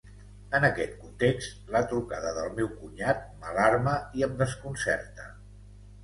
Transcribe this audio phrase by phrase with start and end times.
[0.59, 5.27] En aquest context, la trucada del meu cunyat m'alarma i em desconcerta.